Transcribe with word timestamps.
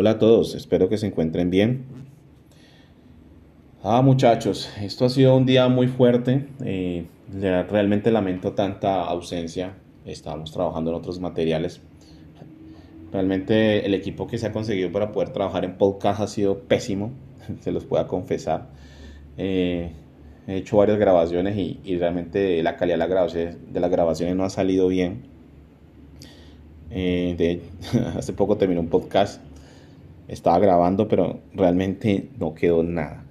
Hola 0.00 0.10
a 0.10 0.18
todos, 0.20 0.54
espero 0.54 0.88
que 0.88 0.96
se 0.96 1.08
encuentren 1.08 1.50
bien. 1.50 1.84
Ah, 3.82 4.00
muchachos, 4.00 4.70
esto 4.80 5.06
ha 5.06 5.08
sido 5.08 5.36
un 5.36 5.44
día 5.44 5.66
muy 5.66 5.88
fuerte. 5.88 6.46
Eh, 6.64 7.06
realmente 7.32 8.12
lamento 8.12 8.52
tanta 8.52 9.02
ausencia. 9.02 9.74
Estábamos 10.04 10.52
trabajando 10.52 10.92
en 10.92 10.98
otros 10.98 11.18
materiales. 11.18 11.80
Realmente 13.10 13.84
el 13.84 13.92
equipo 13.92 14.28
que 14.28 14.38
se 14.38 14.46
ha 14.46 14.52
conseguido 14.52 14.92
para 14.92 15.10
poder 15.10 15.30
trabajar 15.30 15.64
en 15.64 15.76
podcast 15.76 16.20
ha 16.20 16.28
sido 16.28 16.60
pésimo, 16.60 17.10
se 17.60 17.72
los 17.72 17.84
puedo 17.84 18.06
confesar. 18.06 18.68
Eh, 19.36 19.90
he 20.46 20.58
hecho 20.58 20.76
varias 20.76 21.00
grabaciones 21.00 21.56
y, 21.56 21.96
realmente 21.96 22.62
la 22.62 22.76
calidad 22.76 22.98
de 22.98 23.80
las 23.80 23.90
grabaciones 23.90 24.36
no 24.36 24.44
ha 24.44 24.50
salido 24.50 24.86
bien. 24.86 25.38
Eh, 26.90 27.60
hace 28.16 28.32
poco 28.32 28.56
terminó 28.56 28.80
un 28.80 28.88
podcast, 28.88 29.42
estaba 30.28 30.58
grabando, 30.58 31.08
pero 31.08 31.40
realmente 31.54 32.28
no 32.38 32.54
quedó 32.54 32.82
nada. 32.82 33.24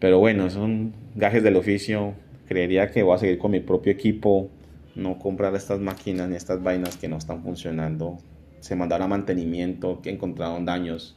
Pero 0.00 0.18
bueno, 0.18 0.50
son 0.50 0.92
gajes 1.14 1.42
del 1.42 1.56
oficio. 1.56 2.14
Creería 2.46 2.90
que 2.90 3.02
voy 3.02 3.14
a 3.14 3.18
seguir 3.18 3.38
con 3.38 3.52
mi 3.52 3.60
propio 3.60 3.92
equipo, 3.92 4.50
no 4.96 5.18
comprar 5.18 5.54
estas 5.54 5.78
máquinas 5.78 6.28
ni 6.28 6.36
estas 6.36 6.62
vainas 6.62 6.96
que 6.96 7.08
no 7.08 7.16
están 7.16 7.42
funcionando. 7.42 8.18
Se 8.58 8.74
mandaron 8.74 9.06
a 9.06 9.08
mantenimiento, 9.08 10.00
que 10.02 10.10
encontraron 10.10 10.64
daños, 10.64 11.16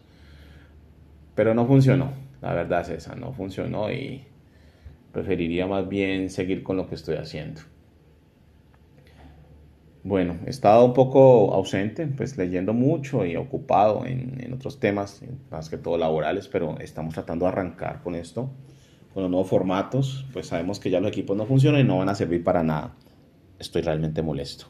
pero 1.36 1.54
no 1.54 1.66
funcionó. 1.66 2.14
La 2.42 2.54
verdad 2.54 2.82
es 2.82 2.90
esa, 2.90 3.16
no 3.16 3.34
funcionó 3.34 3.92
y 3.92 4.26
preferiría 5.12 5.66
más 5.66 5.88
bien 5.88 6.30
seguir 6.30 6.62
con 6.62 6.78
lo 6.78 6.88
que 6.88 6.96
estoy 6.96 7.16
haciendo. 7.16 7.62
Bueno, 10.04 10.38
he 10.46 10.50
estado 10.50 10.84
un 10.84 10.94
poco 10.94 11.54
ausente, 11.54 12.08
pues 12.08 12.38
leyendo 12.38 12.74
mucho 12.74 13.26
y 13.26 13.38
ocupado 13.38 14.06
en, 14.06 14.54
otros 14.54 14.80
temas, 14.80 15.22
más 15.50 15.70
que 15.70 15.78
todo 15.78 15.98
laborales, 15.98 16.50
pero 16.50 16.78
estamos 16.80 17.14
tratando 17.14 17.46
de 17.46 17.52
arrancar 17.52 18.02
con 18.04 18.16
esto, 18.16 18.50
con 19.14 19.24
los 19.24 19.32
nuevos 19.32 19.50
formatos, 19.50 20.26
pues 20.34 20.48
sabemos 20.48 20.80
que 20.80 20.90
ya 20.90 21.00
los 21.00 21.10
equipos 21.10 21.38
no 21.38 21.46
funcionan 21.46 21.82
y 21.82 21.84
no 21.86 22.00
van 22.00 22.10
a 22.10 22.16
servir 22.16 22.44
para 22.44 22.64
nada. 22.64 22.96
Estoy 23.60 23.82
realmente 23.82 24.22
molesto. 24.22 24.66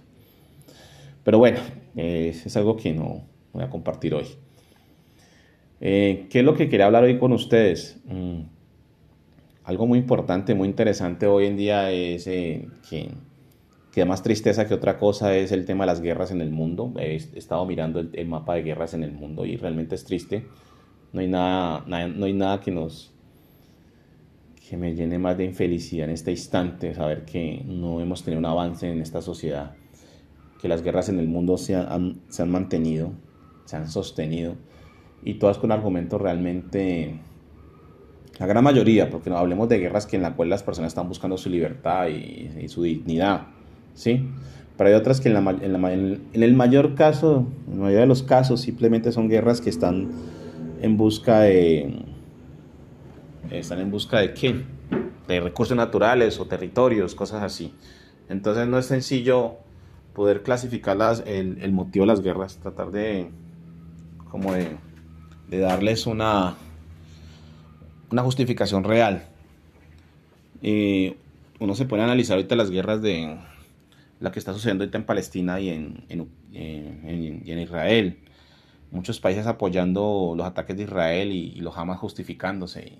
Pero 1.23 1.39
bueno, 1.39 1.59
es 1.95 2.55
algo 2.55 2.77
que 2.77 2.93
no 2.93 3.23
voy 3.53 3.63
a 3.63 3.69
compartir 3.69 4.13
hoy. 4.13 4.27
Eh, 5.86 6.27
¿Qué 6.30 6.39
es 6.39 6.45
lo 6.45 6.53
que 6.53 6.69
quería 6.69 6.86
hablar 6.86 7.03
hoy 7.03 7.17
con 7.17 7.33
ustedes? 7.33 7.99
Mm, 8.05 8.43
algo 9.65 9.86
muy 9.86 9.99
importante, 9.99 10.55
muy 10.55 10.69
interesante 10.69 11.25
hoy 11.25 11.45
en 11.45 11.58
día 11.58 11.91
es 11.91 12.25
eh, 12.27 12.67
que, 12.89 13.09
que 13.94 14.05
más 14.05 14.23
tristeza 14.23 14.67
que 14.67 14.73
otra 14.73 14.97
cosa 14.97 15.36
es 15.36 15.52
el 15.52 15.66
tema 15.66 15.83
de 15.83 15.88
las 15.88 16.02
guerras 16.02 16.31
en 16.31 16.41
el 16.41 16.49
mundo. 16.49 16.94
He 16.97 17.16
estado 17.16 17.66
mirando 17.66 17.99
el, 17.99 18.27
mapa 18.27 18.55
de 18.55 18.63
guerras 18.63 18.94
en 18.94 19.03
el 19.03 19.11
mundo 19.11 19.45
y 19.45 19.55
realmente 19.55 19.95
es 19.95 20.03
triste. 20.03 20.47
No 21.11 21.22
hay 21.22 21.27
nada, 21.27 21.86
no 21.86 22.25
hay 22.25 22.33
nada 22.33 22.59
que 22.59 22.71
nos 22.71 23.14
que 24.67 24.77
me 24.77 24.95
llene 24.95 25.19
más 25.19 25.38
de 25.38 25.45
infelicidad 25.45 26.05
en 26.08 26.14
este 26.14 26.31
instante, 26.31 26.95
saber 26.95 27.25
que 27.25 27.64
no 27.66 27.99
hemos 28.02 28.23
tenido 28.23 28.39
un 28.39 28.45
avance 28.45 28.89
en 28.89 29.02
esta 29.02 29.21
sociedad, 29.21 29.75
que 30.59 30.67
las 30.67 30.81
guerras 30.81 31.09
en 31.09 31.19
el 31.19 31.27
mundo 31.27 31.58
se 31.58 31.75
han, 31.75 32.21
se 32.30 32.41
han 32.41 32.49
mantenido, 32.49 33.11
se 33.66 33.75
han 33.75 33.89
sostenido, 33.89 34.55
y 35.23 35.36
todas 35.36 35.58
con 35.58 35.71
argumentos 35.71 36.19
realmente 36.19 37.19
la 38.39 38.45
gran 38.47 38.64
mayoría, 38.64 39.09
porque 39.09 39.30
no 39.30 39.38
hablemos 39.38 39.69
de 39.69 39.80
guerras 39.80 40.05
que 40.05 40.16
en 40.16 40.23
la 40.23 40.36
cual 40.36 40.49
las 40.49 40.64
personas 40.64 40.91
están 40.91 41.08
buscando 41.08 41.38
su 41.38 41.49
libertad 41.49 42.08
y, 42.08 42.67
su 42.67 42.83
dignidad, 42.83 43.47
¿sí? 43.94 44.30
Pero 44.77 44.89
hay 44.89 44.95
otras 44.95 45.22
que 45.22 45.30
en, 45.30 46.22
el 46.33 46.53
mayor 46.55 46.95
caso, 46.95 47.47
en 47.67 47.77
la 47.77 47.83
mayoría 47.83 48.02
de 48.02 48.08
los 48.08 48.23
casos, 48.23 48.61
simplemente 48.61 49.11
son 49.11 49.30
guerras 49.30 49.61
que 49.61 49.69
están 49.69 50.09
en 50.81 50.97
busca 50.97 51.41
de... 51.41 52.05
¿Están 53.52 53.80
en 53.80 53.91
busca 53.91 54.19
de 54.19 54.33
qué? 54.33 54.64
De 55.27 55.39
recursos 55.39 55.77
naturales 55.77 56.39
o 56.39 56.45
territorios, 56.45 57.14
cosas 57.14 57.43
así. 57.43 57.73
Entonces 58.30 58.67
no 58.67 58.80
es 58.80 58.87
sencillo 58.87 59.58
poder 60.14 60.42
clasificar 60.42 60.98
el, 61.25 61.58
el 61.61 61.71
motivo 61.71 62.05
de 62.05 62.08
las 62.08 62.21
guerras, 62.21 62.58
tratar 62.58 62.92
de... 62.92 63.30
como 64.31 64.54
de, 64.54 64.70
de 65.49 65.60
darles 65.60 66.08
una 66.08 66.55
una 68.14 68.21
justificación 68.21 68.83
real. 68.83 69.25
uno 71.60 71.75
se 71.75 71.86
puede 71.86 72.04
analizar 72.04 72.36
ahorita 72.37 72.55
las 72.55 72.70
guerras 72.70 73.02
de 73.02 73.37
la 74.23 74.32
que 74.32 74.39
está 74.39 74.54
sucediendo 74.54 74.86
en 74.86 75.06
Palestina 75.06 75.60
y 75.60 75.67
en, 75.67 76.06
en, 76.08 77.60
Israel. 77.60 78.20
Muchos 78.89 79.20
países 79.20 79.48
apoyando 79.48 80.34
los 80.38 80.48
ataques 80.48 80.78
de 80.78 80.84
Israel 80.84 81.34
y, 81.34 81.56
los 81.56 81.76
jamás 81.76 82.00
justificándose. 82.00 83.00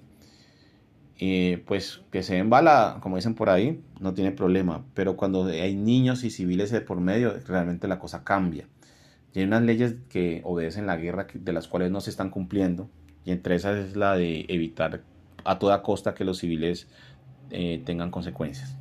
Y, 1.18 1.56
pues 1.58 2.02
que 2.12 2.24
se 2.24 2.36
den 2.36 2.50
bala, 2.50 2.98
como 3.02 3.16
dicen 3.16 3.36
por 3.36 3.50
ahí, 3.50 3.82
no 4.02 4.14
tiene 4.14 4.34
problema. 4.34 4.84
Pero 4.96 5.16
cuando 5.16 5.46
hay 5.46 5.76
niños 5.76 6.26
y 6.26 6.30
civiles 6.30 6.74
por 6.82 7.00
medio, 7.00 7.34
realmente 7.48 7.88
la 7.88 8.00
cosa 8.00 8.26
cambia. 8.26 8.68
Y 9.34 9.40
hay 9.40 9.46
unas 9.46 9.62
leyes 9.62 9.96
que 10.10 10.42
obedecen 10.44 10.88
la 10.88 10.98
guerra 10.98 11.28
de 11.34 11.54
las 11.54 11.70
cuales 11.70 11.90
no 11.90 12.02
se 12.02 12.10
están 12.10 12.32
cumpliendo 12.32 12.90
y 13.24 13.32
entre 13.32 13.56
esas 13.56 13.78
es 13.78 13.96
la 13.96 14.18
de 14.18 14.46
evitar 14.50 15.04
a 15.46 15.58
toda 15.58 15.84
costa 15.84 16.14
que 16.14 16.26
los 16.26 16.40
civiles 16.40 16.90
eh, 17.50 17.82
tengan 17.86 18.12
consecuencias. 18.12 18.76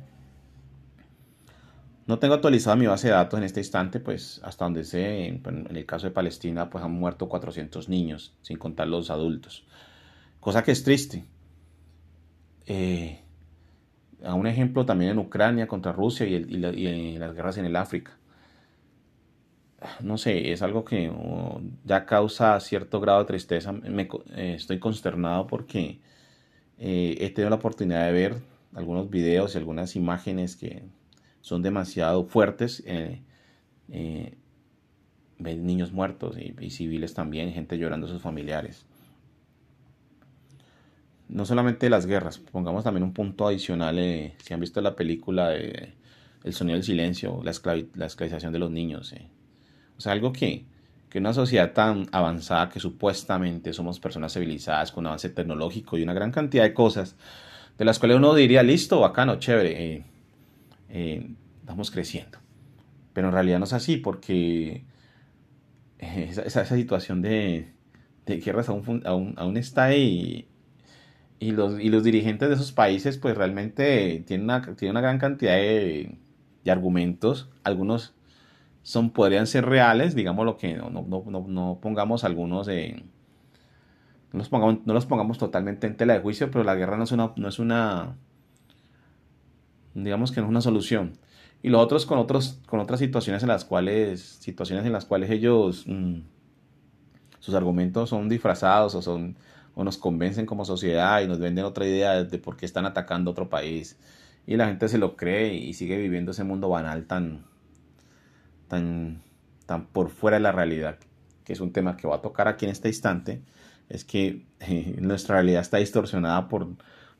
No 2.05 2.19
tengo 2.19 2.33
actualizada 2.33 2.75
mi 2.75 2.85
base 2.85 3.07
de 3.07 3.13
datos 3.13 3.37
en 3.37 3.45
este 3.45 3.61
instante, 3.61 3.99
pues 3.99 4.41
hasta 4.43 4.65
donde 4.65 4.83
sé, 4.83 5.27
en, 5.27 5.67
el 5.69 5.85
caso 5.85 6.07
de 6.07 6.11
Palestina, 6.11 6.69
pues 6.69 6.83
han 6.83 6.91
muerto 6.91 7.29
400 7.29 7.87
niños, 7.87 8.35
sin 8.41 8.57
contar 8.57 8.87
los 8.87 9.09
adultos. 9.09 9.65
Cosa 10.39 10.63
que 10.63 10.71
es 10.71 10.83
triste. 10.83 11.25
Eh, 12.65 13.21
a 14.23 14.33
un 14.33 14.47
ejemplo 14.47 14.85
también 14.85 15.11
en 15.11 15.19
Ucrania 15.19 15.67
contra 15.67 15.91
Rusia 15.91 16.25
y, 16.25 16.35
y 16.35 17.17
las 17.17 17.33
guerras 17.33 17.57
en 17.57 17.65
el 17.65 17.75
África 17.75 18.17
no 20.01 20.17
sé, 20.17 20.51
es 20.51 20.61
algo 20.61 20.85
que 20.85 21.11
ya 21.83 22.05
causa 22.05 22.59
cierto 22.59 22.99
grado 22.99 23.19
de 23.19 23.25
tristeza. 23.25 23.71
Me, 23.71 24.03
eh, 24.35 24.53
estoy 24.55 24.79
consternado 24.79 25.47
porque 25.47 25.99
eh, 26.79 27.17
he 27.19 27.29
tenido 27.29 27.49
la 27.49 27.57
oportunidad 27.57 28.05
de 28.05 28.11
ver 28.11 28.35
algunos 28.73 29.09
videos 29.09 29.55
y 29.55 29.57
algunas 29.57 29.95
imágenes 29.95 30.55
que 30.55 30.83
son 31.43 31.61
demasiado 31.61 32.23
fuertes. 32.23 32.81
Eh, 32.87 33.21
ver 35.39 35.57
niños 35.57 35.91
muertos 35.91 36.37
y, 36.37 36.69
civiles 36.69 37.13
también, 37.13 37.51
gente 37.51 37.77
llorando 37.77 38.07
a 38.07 38.09
sus 38.09 38.21
familiares. 38.21 38.85
No 41.27 41.45
solamente 41.45 41.89
las 41.89 42.05
guerras, 42.05 42.39
pongamos 42.39 42.85
también 42.85 43.03
un 43.03 43.13
punto 43.13 43.45
adicional. 43.45 43.97
si 44.37 44.53
han 44.53 44.59
visto 44.61 44.79
la 44.81 44.95
película 44.95 45.49
de 45.49 45.93
El 46.45 46.53
sonido 46.53 46.75
del 46.75 46.83
silencio, 46.83 47.41
la, 47.43 47.51
la 47.95 48.05
esclavización 48.05 48.53
de 48.53 48.59
los 48.59 48.71
niños. 48.71 49.13
O 49.97 50.01
sea, 50.01 50.13
algo 50.13 50.31
que, 50.31 50.65
que 51.09 51.19
una 51.19 51.33
sociedad 51.33 51.73
tan 51.73 52.07
avanzada 52.13 52.69
que 52.69 52.79
supuestamente 52.79 53.73
somos 53.73 53.99
personas 53.99 54.33
civilizadas 54.33 54.93
con 54.93 55.05
avance 55.05 55.29
tecnológico 55.29 55.97
y 55.97 56.03
una 56.03 56.13
gran 56.13 56.31
cantidad 56.31 56.63
de 56.63 56.73
cosas, 56.73 57.17
de 57.77 57.83
las 57.83 57.99
cuales 57.99 58.17
uno 58.17 58.33
diría, 58.33 58.63
listo, 58.63 59.01
bacano, 59.01 59.39
chévere, 59.39 60.05
eh, 60.93 61.19
eh, 61.21 61.35
vamos 61.65 61.91
creciendo. 61.91 62.37
Pero 63.13 63.27
en 63.27 63.33
realidad 63.33 63.59
no 63.59 63.65
es 63.65 63.73
así 63.73 63.97
porque 63.97 64.85
esa, 65.99 66.43
esa, 66.43 66.65
situación 66.65 67.21
de, 67.21 67.73
de 68.25 68.37
guerras 68.39 68.69
aún, 68.69 69.01
aún, 69.05 69.33
aún 69.37 69.57
está 69.57 69.85
ahí 69.85 70.47
y, 71.39 71.51
los, 71.51 71.79
y 71.79 71.89
los 71.89 72.03
dirigentes 72.03 72.49
de 72.49 72.55
esos 72.55 72.71
países 72.71 73.17
pues 73.17 73.35
realmente 73.35 74.23
tienen 74.25 74.45
una, 74.45 74.61
tienen 74.75 74.91
una 74.91 75.01
gran 75.01 75.19
cantidad 75.19 75.55
de, 75.55 76.17
de 76.63 76.71
argumentos, 76.71 77.49
algunos 77.63 78.15
son, 78.81 79.11
podrían 79.11 79.47
ser 79.47 79.65
reales, 79.65 80.15
digamos 80.15 80.45
lo 80.45 80.57
que 80.57 80.75
no, 80.75 80.89
no, 80.89 81.79
pongamos 81.81 82.23
algunos 82.23 82.67
en... 82.67 83.11
No 84.31 84.39
los, 84.39 84.49
pongamos, 84.49 84.79
no 84.85 84.93
los 84.93 85.05
pongamos 85.05 85.37
totalmente 85.37 85.85
en 85.85 85.95
tela 85.95 86.13
de 86.13 86.19
juicio, 86.19 86.49
pero 86.49 86.63
la 86.63 86.75
guerra 86.75 86.97
no 86.97 87.03
es 87.03 87.11
una, 87.11 87.33
no 87.35 87.47
es 87.47 87.59
una 87.59 88.15
digamos 89.93 90.31
que 90.31 90.41
no 90.41 90.47
es 90.47 90.51
una 90.51 90.61
solución. 90.61 91.13
Y 91.61 91.69
los 91.69 91.81
otros 91.81 92.05
con 92.05 92.19
otros, 92.19 92.59
con 92.67 92.79
otras 92.79 92.99
situaciones 92.99 93.41
en 93.43 93.49
las 93.49 93.63
cuales, 93.65 94.21
situaciones 94.21 94.85
en 94.85 94.91
las 94.91 95.05
cuales 95.05 95.29
ellos, 95.29 95.85
mm, 95.87 96.19
sus 97.39 97.55
argumentos 97.55 98.09
son 98.09 98.29
disfrazados 98.29 98.95
o 98.95 99.01
son, 99.01 99.37
o 99.75 99.83
nos 99.83 99.97
convencen 99.97 100.45
como 100.45 100.65
sociedad 100.65 101.21
y 101.21 101.27
nos 101.27 101.39
venden 101.39 101.65
otra 101.65 101.85
idea 101.85 102.23
de 102.23 102.37
por 102.37 102.57
qué 102.57 102.65
están 102.65 102.85
atacando 102.85 103.31
otro 103.31 103.49
país. 103.49 103.97
Y 104.45 104.57
la 104.57 104.67
gente 104.67 104.89
se 104.89 104.97
lo 104.97 105.15
cree 105.15 105.55
y 105.55 105.73
sigue 105.73 105.97
viviendo 105.97 106.31
ese 106.31 106.43
mundo 106.43 106.67
banal 106.69 107.05
tan, 107.05 107.45
tan, 108.67 109.21
tan 109.65 109.85
por 109.87 110.09
fuera 110.09 110.37
de 110.37 110.43
la 110.43 110.51
realidad, 110.51 110.97
que 111.45 111.53
es 111.53 111.61
un 111.61 111.71
tema 111.71 111.95
que 111.95 112.07
va 112.07 112.17
a 112.17 112.21
tocar 112.21 112.47
aquí 112.49 112.65
en 112.65 112.71
este 112.71 112.89
instante, 112.89 113.41
es 113.89 114.03
que 114.03 114.45
eh, 114.59 114.97
nuestra 115.01 115.35
realidad 115.35 115.61
está 115.61 115.77
distorsionada 115.77 116.49
por, 116.49 116.67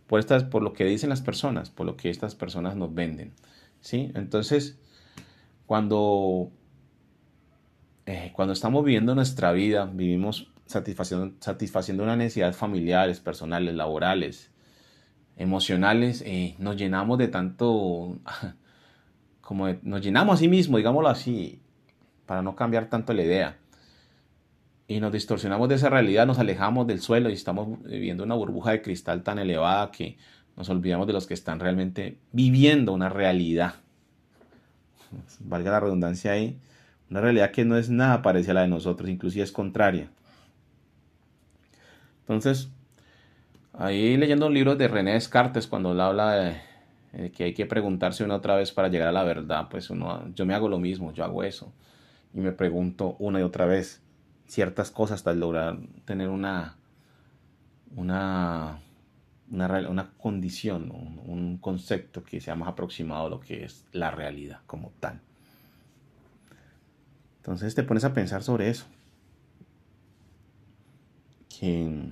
por, 0.08 0.20
estas, 0.20 0.44
por 0.44 0.62
lo 0.62 0.74
que 0.74 0.86
dicen 0.86 1.10
las 1.10 1.22
personas, 1.22 1.70
por 1.70 1.86
lo 1.86 1.98
que 1.98 2.10
estas 2.10 2.36
personas 2.36 2.76
nos 2.76 2.94
venden. 2.94 3.34
¿sí? 3.82 4.12
Entonces, 4.16 4.78
cuando, 5.66 6.52
eh, 8.06 8.32
cuando 8.34 8.54
estamos 8.54 8.84
viviendo 8.84 9.16
nuestra 9.16 9.52
vida, 9.52 9.86
vivimos 9.86 10.52
satisfaciendo, 10.66 11.36
satisfaciendo 11.40 12.04
unas 12.04 12.18
necesidades 12.18 12.56
familiares, 12.56 13.20
personales, 13.20 13.76
laborales, 13.76 14.52
emocionales, 15.38 16.24
eh, 16.26 16.56
nos 16.60 16.78
llenamos 16.78 17.18
de 17.18 17.28
tanto, 17.28 18.18
como 19.42 19.68
nos 19.82 20.02
llenamos 20.02 20.36
a 20.36 20.38
sí 20.38 20.48
mismos, 20.48 20.78
digámoslo 20.78 21.10
así, 21.10 21.62
para 22.26 22.42
no 22.42 22.56
cambiar 22.56 22.90
tanto 22.90 23.14
la 23.14 23.24
idea. 23.24 23.58
Y 24.88 25.00
nos 25.00 25.12
distorsionamos 25.12 25.70
de 25.70 25.76
esa 25.76 25.90
realidad, 25.90 26.28
nos 26.28 26.40
alejamos 26.40 26.86
del 26.88 27.00
suelo 27.00 27.30
y 27.30 27.34
estamos 27.34 27.82
viviendo 27.84 28.24
una 28.24 28.36
burbuja 28.36 28.72
de 28.72 28.82
cristal 28.82 29.24
tan 29.24 29.40
elevada 29.40 29.92
que 29.92 30.18
nos 30.58 30.70
olvidamos 30.70 31.08
de 31.08 31.14
los 31.14 31.26
que 31.26 31.34
están 31.34 31.60
realmente 31.60 32.18
viviendo 32.32 32.94
una 32.94 33.10
realidad. 33.10 33.76
Valga 35.40 35.72
la 35.72 35.80
redundancia 35.80 36.34
ahí, 36.34 36.58
una 37.10 37.22
realidad 37.22 37.52
que 37.52 37.66
no 37.66 37.78
es 37.78 37.90
nada 37.90 38.22
parecida 38.22 38.52
a 38.52 38.56
la 38.56 38.62
de 38.62 38.68
nosotros, 38.68 39.10
inclusive 39.10 39.44
es 39.44 39.52
contraria. 39.52 40.10
Entonces, 42.22 42.70
ahí 43.74 44.18
leyendo 44.18 44.48
un 44.48 44.54
libro 44.54 44.76
de 44.76 44.88
René 44.88 45.14
Descartes, 45.14 45.68
cuando 45.68 45.92
él 45.92 46.02
habla 46.02 46.34
de, 47.12 47.32
que 47.32 47.46
hay 47.46 47.54
que 47.54 47.66
preguntarse 47.66 48.24
una 48.24 48.36
otra 48.36 48.56
vez 48.56 48.72
para 48.72 48.88
llegar 48.88 49.08
a 49.08 49.12
la 49.12 49.24
verdad, 49.24 49.68
pues 49.70 49.90
uno, 49.90 50.24
yo 50.36 50.46
me 50.46 50.54
hago 50.54 50.68
lo 50.68 50.80
mismo, 50.80 51.14
yo 51.14 51.24
hago 51.24 51.44
eso. 51.44 51.72
Y 52.34 52.40
me 52.40 52.52
pregunto 52.52 53.16
una 53.20 53.40
y 53.40 53.44
otra 53.44 53.66
vez 53.66 54.03
ciertas 54.48 54.92
cosas 54.92 55.16
hasta 55.16 55.34
lograr 55.34 55.80
tener 56.06 56.30
una, 56.30 56.78
una, 57.96 58.80
una, 59.50 60.12
condición, 60.18 60.92
un, 60.92 61.22
un 61.26 61.58
concepto 61.58 62.24
que 62.24 62.42
sea 62.42 62.56
más 62.56 62.70
aproximado 62.70 63.28
a 63.28 63.30
lo 63.30 63.40
que 63.40 63.66
es 63.66 63.86
la 63.92 64.12
realidad 64.12 64.60
como 64.66 64.92
tal. 65.00 65.22
Entonces 67.38 67.76
te 67.76 67.84
pones 67.84 68.06
a 68.06 68.14
pensar 68.14 68.42
sobre 68.42 68.70
eso. 68.70 68.86
Que 71.60 72.12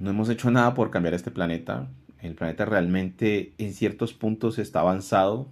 no 0.00 0.10
hemos 0.10 0.28
hecho 0.28 0.50
nada 0.50 0.74
por 0.74 0.90
cambiar 0.90 1.14
este 1.14 1.30
planeta. 1.30 1.88
El 2.20 2.34
planeta 2.34 2.64
realmente 2.64 3.52
en 3.58 3.74
ciertos 3.74 4.12
puntos 4.12 4.58
está 4.58 4.80
avanzado, 4.80 5.46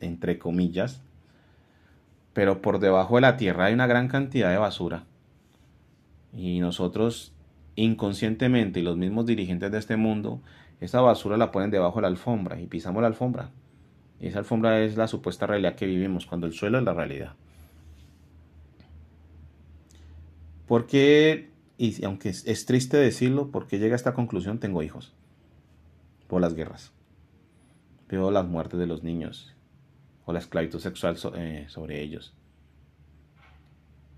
entre 0.00 0.38
comillas, 0.38 1.00
pero 2.34 2.60
por 2.60 2.80
debajo 2.80 3.14
de 3.14 3.22
la 3.22 3.36
Tierra 3.36 3.66
hay 3.66 3.74
una 3.74 3.86
gran 3.86 4.08
cantidad 4.08 4.50
de 4.50 4.58
basura. 4.58 5.04
Y 6.32 6.60
nosotros 6.60 7.32
inconscientemente 7.76 8.80
y 8.80 8.82
los 8.82 8.96
mismos 8.96 9.26
dirigentes 9.26 9.70
de 9.72 9.78
este 9.78 9.96
mundo, 9.96 10.40
esa 10.80 11.00
basura 11.00 11.36
la 11.36 11.50
ponen 11.50 11.70
debajo 11.70 11.96
de 11.96 12.02
la 12.02 12.08
alfombra 12.08 12.60
y 12.60 12.66
pisamos 12.66 13.00
la 13.00 13.08
alfombra. 13.08 13.50
Y 14.20 14.28
esa 14.28 14.40
alfombra 14.40 14.80
es 14.80 14.96
la 14.96 15.08
supuesta 15.08 15.46
realidad 15.46 15.74
que 15.74 15.86
vivimos, 15.86 16.26
cuando 16.26 16.46
el 16.46 16.52
suelo 16.52 16.78
es 16.78 16.84
la 16.84 16.94
realidad. 16.94 17.34
Porque, 20.66 21.50
y 21.76 22.04
aunque 22.04 22.30
es, 22.30 22.66
triste 22.66 22.96
decirlo, 22.96 23.50
porque 23.50 23.78
llega 23.78 23.94
a 23.94 23.96
esta 23.96 24.14
conclusión, 24.14 24.58
tengo 24.58 24.82
hijos. 24.82 25.12
Por 26.28 26.40
las 26.40 26.54
guerras. 26.54 26.92
Veo 28.08 28.30
las 28.30 28.46
muertes 28.46 28.78
de 28.78 28.86
los 28.86 29.02
niños. 29.02 29.54
O 30.24 30.32
la 30.32 30.38
esclavitud 30.38 30.78
sexual 30.78 31.16
eh, 31.36 31.66
sobre 31.68 32.00
ellos. 32.00 32.34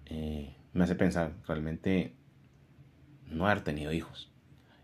Eh, 0.07 0.55
me 0.73 0.85
hace 0.85 0.95
pensar, 0.95 1.33
realmente, 1.47 2.15
no 3.29 3.47
haber 3.47 3.63
tenido 3.63 3.93
hijos. 3.93 4.31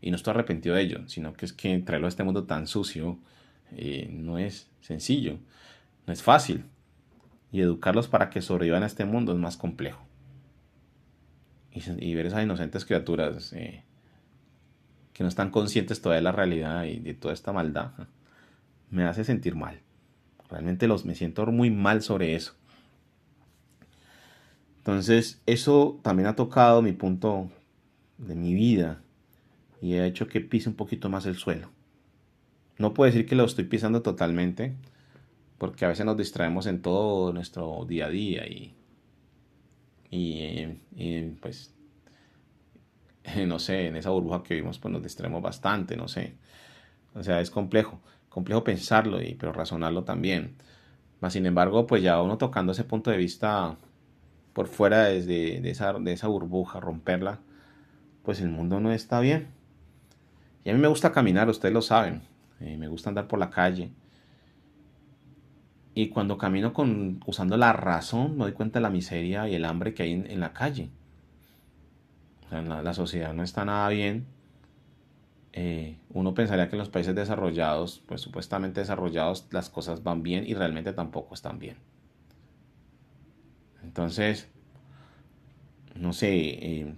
Y 0.01 0.11
no 0.11 0.17
estoy 0.17 0.33
arrepentido 0.33 0.75
de 0.75 0.83
ello, 0.83 1.09
sino 1.09 1.33
que 1.35 1.45
es 1.45 1.53
que 1.53 1.79
traerlo 1.79 2.07
a 2.07 2.09
este 2.09 2.25
mundo 2.25 2.45
tan 2.45 2.67
sucio 2.67 3.19
eh, 3.71 4.09
no 4.11 4.39
es 4.39 4.69
sencillo, 4.81 5.39
no 6.07 6.13
es 6.13 6.23
fácil. 6.23 6.65
Y 7.53 7.61
educarlos 7.61 8.09
para 8.09 8.31
que 8.31 8.41
sobrevivan 8.41 8.83
a 8.83 8.87
este 8.87 9.05
mundo 9.05 9.33
es 9.33 9.39
más 9.39 9.57
complejo. 9.57 10.03
Y, 11.71 12.15
ver 12.15 12.27
esas 12.27 12.43
inocentes 12.43 12.85
criaturas 12.85 13.55
que 15.13 15.23
no 15.23 15.29
están 15.29 15.51
conscientes 15.51 16.01
todavía 16.01 16.19
de 16.19 16.25
la 16.25 16.33
realidad 16.33 16.85
y 16.85 16.99
de 16.99 17.15
toda 17.15 17.35
esta 17.35 17.53
maldad, 17.53 17.93
me 18.91 19.05
hace 19.05 19.25
sentir 19.25 19.55
mal. 19.55 19.81
Realmente 20.53 20.87
los, 20.87 21.07
me 21.07 21.15
siento 21.15 21.47
muy 21.47 21.71
mal 21.71 22.03
sobre 22.03 22.35
eso. 22.35 22.55
Entonces, 24.77 25.41
eso 25.47 25.99
también 26.03 26.29
ha 26.29 26.37
tocado 26.37 26.83
mi 26.83 26.93
punto 26.93 27.51
de 28.19 28.35
mi 28.35 28.53
vida 28.53 29.01
y 29.81 29.95
ha 29.95 30.05
hecho 30.05 30.29
que 30.29 30.43
pise 30.43 30.69
un 30.69 30.75
poquito 30.75 31.09
más 31.09 31.25
el 31.25 31.37
suelo. 31.37 31.71
No 32.77 32.93
puedo 32.93 33.11
decir 33.11 33.27
que 33.27 33.35
lo 33.35 33.45
estoy 33.45 33.65
pisando 33.65 34.03
totalmente, 34.03 34.75
porque 35.57 35.87
a 35.87 35.89
veces 35.89 36.05
nos 36.05 36.19
distraemos 36.19 36.67
en 36.67 36.83
todo 36.83 37.33
nuestro 37.33 37.87
día 37.87 38.07
a 38.07 38.11
día 38.11 38.47
y, 38.47 38.75
y, 40.11 41.21
pues, 41.41 41.75
no 43.47 43.59
sé, 43.59 43.87
en 43.87 43.97
esa 43.97 44.11
burbuja 44.11 44.43
que 44.43 44.55
vivimos, 44.55 44.79
pues 44.79 44.93
nos 44.93 45.03
distraemos 45.03 45.41
bastante, 45.41 45.97
no 45.97 46.09
sé. 46.09 46.35
O 47.15 47.23
sea, 47.23 47.41
es 47.41 47.51
complejo, 47.51 48.03
complejo 48.33 48.65
pensarlo, 48.65 49.23
y, 49.23 49.35
pero 49.35 49.53
razonarlo 49.53 50.05
también. 50.05 50.57
Mas, 51.21 51.35
sin 51.35 51.47
embargo, 51.47 51.87
pues 51.87 52.03
ya 52.03 52.21
uno 52.23 52.39
tocando 52.39 52.73
ese 52.73 52.85
punto 52.85 53.11
de 53.11 53.17
vista 53.19 53.77
por 54.53 54.69
fuera 54.69 55.05
desde 55.05 55.61
de 55.61 55.71
esa, 55.71 55.93
de 55.95 56.13
esa 56.13 56.29
burbuja, 56.29 56.81
romperla, 56.81 57.41
pues 58.25 58.41
el 58.41 58.51
mundo 58.51 58.81
no 58.81 58.93
está 58.93 59.21
bien. 59.21 59.49
Y 60.65 60.71
a 60.71 60.75
mí 60.75 60.81
me 60.81 60.89
gusta 60.89 61.13
caminar, 61.13 61.49
ustedes 61.49 61.75
lo 61.75 61.83
saben. 61.83 62.23
Eh, 62.61 62.77
me 62.79 62.89
gusta 62.89 63.11
andar 63.11 63.29
por 63.29 63.39
la 63.39 63.51
calle. 63.51 63.91
Y 65.95 66.09
cuando 66.09 66.39
camino 66.39 66.73
con, 66.73 67.21
usando 67.27 67.57
la 67.57 67.73
razón, 67.73 68.37
me 68.37 68.45
doy 68.45 68.53
cuenta 68.53 68.79
de 68.79 68.83
la 68.83 68.91
miseria 68.91 69.49
y 69.49 69.55
el 69.55 69.65
hambre 69.65 69.93
que 69.93 70.05
hay 70.05 70.13
en, 70.13 70.41
la 70.41 70.53
calle. 70.53 70.89
la, 72.51 72.95
sociedad 72.95 73.35
no 73.35 73.43
está 73.43 73.65
nada 73.65 73.89
bien. 73.89 74.27
Eh, 75.53 75.99
uno 76.11 76.35
pensaría 76.35 76.69
que 76.69 76.77
en 76.77 76.81
los 76.81 76.89
países 76.89 77.15
desarrollados, 77.15 78.03
pues 78.07 78.21
supuestamente 78.21 78.81
desarrollados, 78.81 79.47
las 79.51 79.69
cosas 79.69 80.03
van 80.03 80.23
bien 80.23 80.45
y 80.47 80.55
realmente 80.55 80.93
tampoco 80.93 81.35
están 81.35 81.59
bien. 81.59 81.77
Entonces, 83.83 84.49
no 85.95 86.13
sé, 86.13 86.31
eh, 86.31 86.95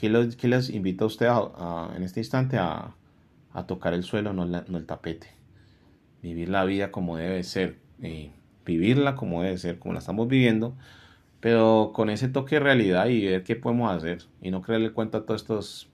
¿qué, 0.00 0.08
les 0.08 0.70
invita 0.70 1.04
a 1.04 1.06
usted 1.08 1.28
en 1.96 2.02
este 2.02 2.20
instante 2.20 2.56
a, 2.56 2.94
a 3.56 3.66
tocar 3.66 3.94
el 3.94 4.02
suelo, 4.02 4.34
no, 4.34 4.44
el 4.44 4.86
tapete. 4.86 5.28
Vivir 6.22 6.50
la 6.50 6.66
vida 6.66 6.90
como 6.90 7.16
debe 7.16 7.42
ser, 7.42 7.78
eh, 8.02 8.30
vivirla 8.66 9.16
como 9.16 9.42
debe 9.42 9.56
ser, 9.56 9.78
como 9.78 9.94
la 9.94 10.00
estamos 10.00 10.28
viviendo, 10.28 10.76
pero 11.40 11.92
con 11.94 12.10
ese 12.10 12.28
toque 12.28 12.56
de 12.56 12.60
realidad 12.60 13.06
y 13.06 13.24
ver 13.24 13.44
qué 13.44 13.56
podemos 13.56 13.90
hacer 13.96 14.24
y 14.42 14.50
no 14.50 14.60
creerle 14.60 14.92
cuenta 14.92 15.18
a 15.18 15.22
todas 15.22 15.40
estos, 15.40 15.88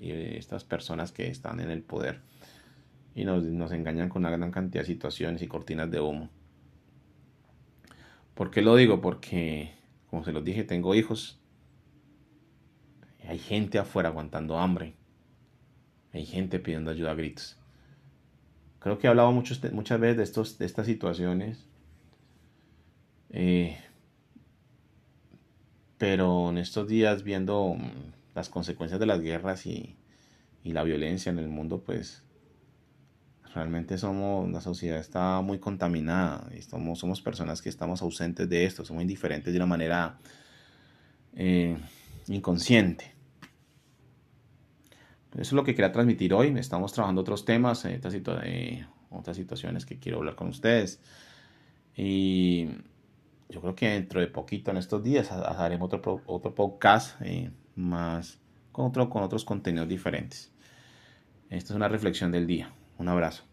eh, 0.00 0.36
estas 0.38 0.64
personas 0.64 1.12
que 1.12 1.28
están 1.28 1.60
en 1.60 1.70
el 1.70 1.82
poder 1.82 2.20
y 3.14 3.24
nos, 3.24 3.44
nos 3.44 3.72
engañan 3.72 4.08
con 4.08 4.22
una 4.22 4.30
gran 4.30 4.50
cantidad 4.50 4.82
de 4.82 4.86
situaciones 4.86 5.42
y 5.42 5.46
cortinas 5.46 5.90
de 5.90 6.00
humo. 6.00 6.30
¿Por 8.34 8.50
qué 8.50 8.62
lo 8.62 8.74
digo? 8.76 9.00
Porque, 9.00 9.74
como 10.08 10.24
se 10.24 10.32
los 10.32 10.44
dije, 10.44 10.64
tengo 10.64 10.94
hijos. 10.94 11.38
Hay 13.28 13.38
gente 13.38 13.78
afuera 13.78 14.08
aguantando 14.08 14.58
hambre. 14.58 14.94
Hay 16.12 16.24
gente 16.24 16.58
pidiendo 16.58 16.90
ayuda 16.90 17.10
a 17.10 17.14
gritos. 17.14 17.58
Creo 18.78 18.98
que 18.98 19.06
he 19.06 19.10
hablado 19.10 19.30
muchas 19.30 19.60
veces 20.00 20.16
de, 20.16 20.22
estos, 20.22 20.58
de 20.58 20.66
estas 20.66 20.86
situaciones. 20.86 21.66
Eh, 23.28 23.76
pero 25.98 26.48
en 26.48 26.56
estos 26.56 26.88
días 26.88 27.22
viendo 27.22 27.74
mm, 27.74 28.19
las 28.34 28.48
consecuencias 28.48 29.00
de 29.00 29.06
las 29.06 29.20
guerras 29.20 29.66
y, 29.66 29.96
la 30.62 30.84
violencia 30.84 31.30
en 31.30 31.38
el 31.38 31.48
mundo, 31.48 31.82
pues 31.82 32.22
realmente 33.54 33.96
somos, 33.96 34.50
la 34.50 34.60
sociedad 34.60 34.98
está 34.98 35.40
muy 35.40 35.58
contaminada 35.58 36.46
y 36.56 36.60
somos, 36.60 36.98
somos 36.98 37.22
personas 37.22 37.62
que 37.62 37.70
estamos 37.70 38.02
ausentes 38.02 38.48
de 38.48 38.66
esto, 38.66 38.84
somos 38.84 39.02
indiferentes 39.02 39.52
de 39.52 39.58
una 39.58 39.66
manera 39.66 40.18
eh, 41.34 41.78
inconsciente. 42.28 43.14
Eso 45.32 45.42
es 45.42 45.52
lo 45.52 45.64
que 45.64 45.74
quería 45.74 45.92
transmitir 45.92 46.34
hoy. 46.34 46.52
Estamos 46.58 46.92
trabajando 46.92 47.22
otros 47.22 47.44
temas, 47.44 47.84
eh, 47.84 48.00
otras, 49.10 49.36
situaciones 49.36 49.86
que 49.86 49.98
quiero 49.98 50.18
hablar 50.18 50.34
con 50.34 50.48
ustedes. 50.48 51.00
Y 51.96 52.68
yo 53.48 53.60
creo 53.60 53.74
que 53.74 53.90
dentro 53.90 54.20
de 54.20 54.26
poquito, 54.26 54.70
en 54.70 54.76
estos 54.76 55.02
días, 55.02 55.30
haremos 55.30 55.92
otro, 55.92 56.20
otro 56.26 56.54
podcast 56.54 57.20
eh, 57.22 57.50
más 57.80 58.38
con, 58.72 58.86
otro, 58.86 59.10
con 59.10 59.22
otros 59.22 59.44
contenidos 59.44 59.88
diferentes. 59.88 60.52
Esta 61.48 61.72
es 61.72 61.76
una 61.76 61.88
reflexión 61.88 62.30
del 62.30 62.46
día. 62.46 62.72
Un 62.98 63.08
abrazo. 63.08 63.49